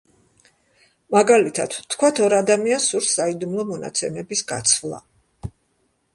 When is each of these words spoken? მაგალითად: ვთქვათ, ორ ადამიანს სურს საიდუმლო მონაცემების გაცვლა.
მაგალითად: 1.15 1.75
ვთქვათ, 1.81 2.21
ორ 2.29 2.35
ადამიანს 2.39 2.89
სურს 2.95 3.11
საიდუმლო 3.19 3.67
მონაცემების 3.75 4.45
გაცვლა. 4.55 5.05